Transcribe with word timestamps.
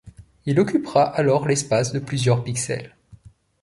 Il 0.47 0.59
occupera 0.59 1.03
alors 1.03 1.47
l'espace 1.47 1.93
de 1.93 1.99
plusieurs 1.99 2.43
pixels. 2.43 2.95